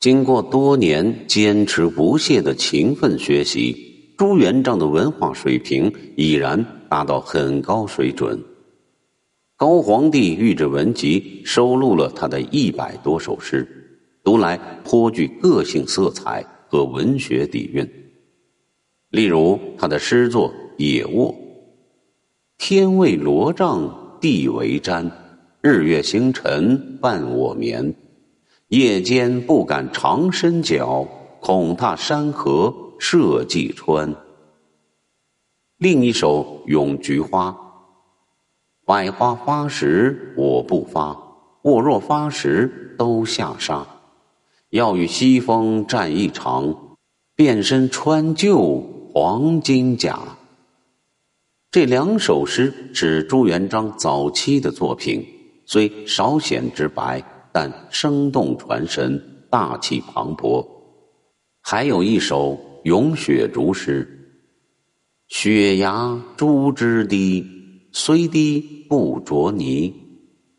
[0.00, 8.42] 经过多年坚持不懈的勤奋学习，朱元璋的文化水平已然达到很高水准。
[9.58, 13.68] 高皇帝御制文集收录了他的一百多首诗，
[14.24, 17.86] 读来颇具个性色彩和文学底蕴。
[19.10, 20.48] 例如他的诗作
[20.78, 21.28] 《野卧》
[22.56, 25.10] ：“天为罗帐，地为毡，
[25.60, 27.94] 日月星辰伴我眠。
[28.70, 31.04] 夜间不敢长身脚，
[31.40, 34.14] 恐踏山河社稷川。”
[35.76, 37.50] 另一首《咏菊花》。
[38.86, 41.18] 百花发时我不发，
[41.62, 43.84] 我若发时都下沙。
[44.68, 46.96] 要与西风战一场，
[47.34, 48.80] 变身穿旧
[49.12, 50.20] 黄金甲。
[51.72, 55.26] 这两首诗是朱元璋早期的作品，
[55.66, 57.20] 虽少显直白，
[57.52, 59.20] 但生动传神，
[59.50, 60.66] 大气磅礴。
[61.60, 62.52] 还有一首
[62.84, 64.08] 《咏雪竹》诗：
[65.28, 67.46] 雪崖朱枝低，
[67.92, 68.78] 虽低。
[68.90, 69.94] 不着泥，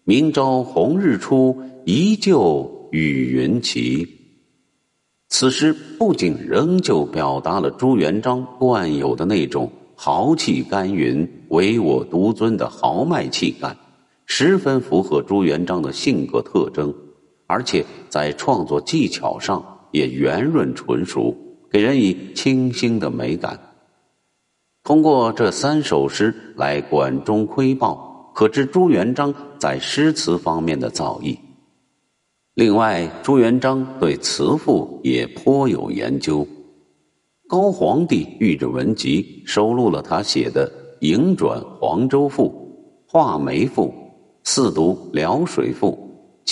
[0.06, 4.08] 明朝红日出，依旧与云齐。
[5.28, 13.76] 此诗不仅仍旧表达了朱元璋惯有的那种豪气干云、唯我独尊的豪迈气概，
[14.34, 16.96] 十分符合朱元璋的性格特征，
[17.48, 21.36] 而且在创作技巧上也圆润纯熟，
[21.70, 23.60] 给人以清新的美感。
[24.86, 28.32] 通过这三首诗来管中窥豹。
[28.34, 31.38] 可知朱元璋在诗词方面的造诣。
[32.54, 36.48] 另外，朱元璋对词赋也颇有研究。
[37.50, 40.70] 高皇帝御制文集收录了他写的
[41.02, 42.46] 《迎转黄州赋》
[43.12, 43.88] 《画眉赋》
[44.44, 45.88] 《四读辽水赋》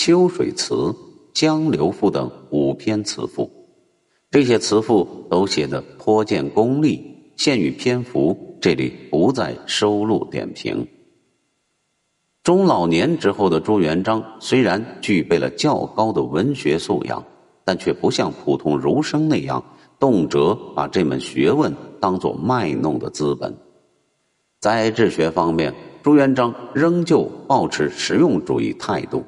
[0.00, 0.74] 秋水词》
[1.34, 3.50] 《江流赋》等五篇词赋。
[4.30, 10.86] 这些词赋都写得颇见功力，限于篇幅，这里不再收录点评。
[12.44, 17.22] 中老年之后的朱元璋虽然具备了较高的文学素养，
[17.64, 19.62] 但却不像普通儒生那样
[19.98, 23.54] 动辄把这门学问当作卖弄的资本。
[24.60, 29.24] 在治学方面，朱元璋仍旧保持实用主义态度。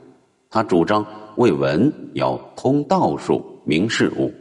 [0.49, 1.07] 他主张
[1.37, 4.33] 为文要通道术、明事物，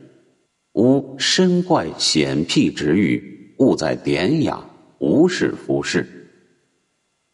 [0.74, 4.60] 无深怪险僻之欲，务在典雅，
[5.00, 6.08] 无事服饰。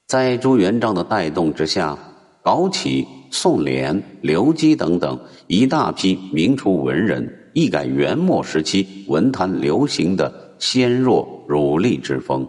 [0.07, 1.97] 在朱元璋的带动之下，
[2.43, 12.47] 搞起宋濂、刘基等等一大批明初文人，一改元末时期文坛流行的纤弱儒力之风，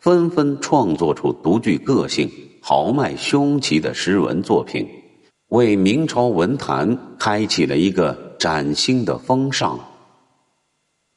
[0.00, 2.30] 纷纷创作出独具个性、
[2.62, 4.88] 豪迈凶奇的诗文作品，
[5.48, 9.78] 为明朝文坛开启了一个崭新的风尚。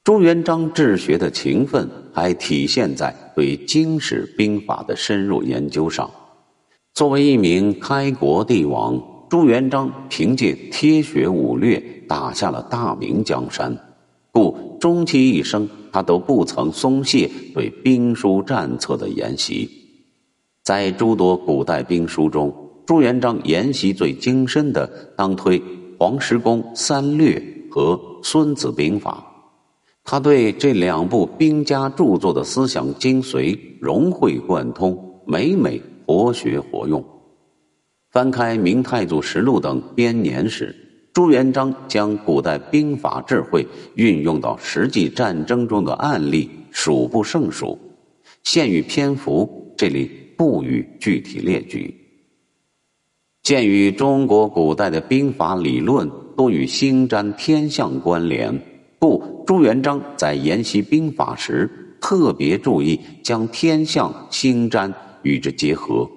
[0.04, 6.12] 朱元璋治学的勤奋，还体现在对经史兵法的深入研究上。
[6.94, 13.78] 作为一名开国帝王，朱元璋凭借贴学武略打下了大明江山，
[14.34, 19.70] 故终其一生，他都不曾松懈对兵书战策的研习。
[20.62, 22.54] 在诸多古代兵书中，
[22.86, 24.86] 朱元璋研习最精深的，
[25.16, 25.58] 当推
[25.98, 27.42] 《黄石公三略》
[27.74, 29.26] 和《孙子兵法》。
[30.04, 37.02] 他对这两部兵家著作的思想精髓融会贯通，每每活学活用。
[38.12, 40.76] 翻开《明太祖实录》等编年史，
[41.14, 47.78] 朱元璋将古代兵法智慧运用到实际战争中的案例数不胜数。
[48.44, 51.96] 限于篇幅，这里不予具体列举。
[53.44, 58.60] 鉴于中国古代的兵法理论多与星占天象关联。
[58.98, 61.70] 故朱元璋在研习兵法时，
[62.02, 66.10] 特别注意将天象、星占与之结合。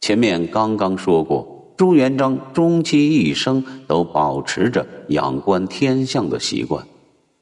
[0.00, 6.86] 前面刚刚说过，朱元璋终其一生都保持着仰观天象的习惯。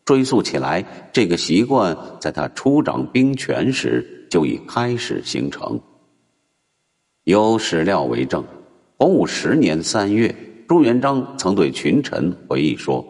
[0.04, 5.78] 追溯起来，这个习惯在他初掌兵权时就已开始形成。
[7.24, 8.44] 有史料为证：
[8.96, 10.34] 洪武十年三月，
[10.66, 13.06] 朱元璋曾对群臣回忆说。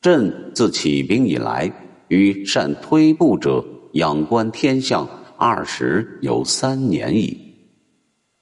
[0.00, 1.70] 朕自起兵以来，
[2.08, 7.45] 与善推步者仰观天象二十有三年矣。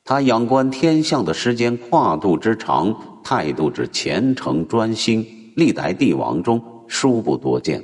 [0.04, 7.82] 他仰观天象的时间跨度之长，态度之虔诚专心，历代帝王中殊不多见。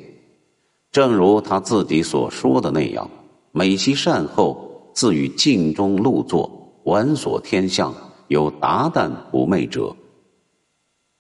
[0.93, 3.09] 正如他自己所说的那样
[3.53, 7.95] ：“美其善后，自与镜中露坐，玩所天象，
[8.29, 9.97] 有达旦不寐者。”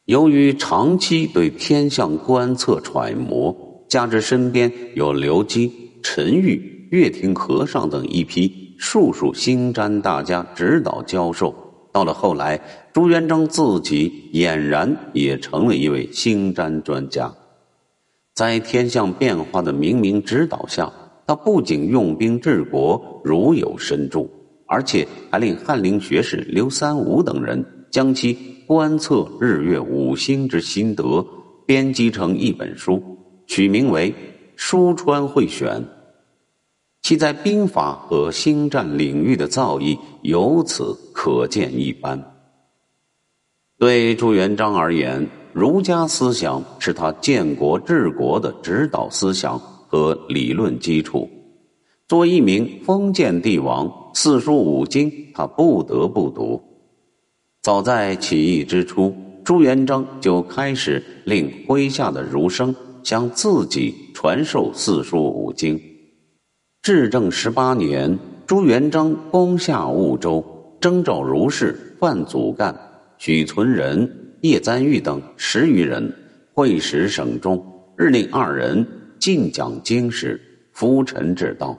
[0.05, 3.57] 由于长期对天象观测揣摩，
[3.89, 11.55] 加之身边有刘基、陈玉、乐亭和尚等一批术数星占大家指导教授，
[11.93, 12.59] 到了后来，
[12.95, 17.31] 朱元璋自己俨然也成了一位星占专家。
[18.35, 20.91] 在天象变化的明明指导下，
[21.27, 24.31] 他不仅用兵治国如有深助，
[24.67, 28.33] 而且还令翰林学士刘三五等人将其
[28.67, 31.23] 观测日月五星之心得
[31.67, 33.03] 编辑成一本书，
[33.47, 34.11] 取名为
[34.57, 35.69] 《书川会选》。
[37.11, 42.23] 其在兵法和星战领域的造诣由此可见一斑。
[43.81, 51.29] 对朱元璋而言，儒家思想是他建国治国的指导思想和理论基础。
[52.07, 56.63] 作为一名封建帝王，四书五经他不得不读。
[57.61, 62.73] 早在起义之初，朱元璋就开始令麾下的儒生
[63.03, 65.90] 向自己传授四书五经。
[66.83, 70.43] 至正十八年，朱元璋攻下婺州，
[70.81, 72.75] 征召儒士范祖干、
[73.19, 74.11] 许存仁、
[74.41, 76.11] 叶赞玉等十余人
[76.55, 77.63] 会使省中，
[77.99, 78.87] 日令二人
[79.19, 80.41] 进讲经史、
[80.73, 81.77] 浮沉之道。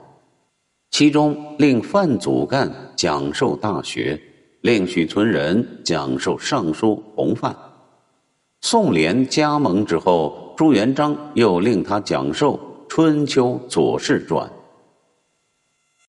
[0.92, 4.14] 其中，令范祖干讲授《大学》，
[4.60, 7.56] 令许存仁讲授《尚书》洪范。
[8.60, 12.54] 宋濂加盟之后，朱元璋又令他讲授
[12.88, 14.46] 《春秋左氏传》。